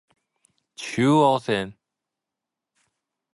[0.75, 1.73] 中央線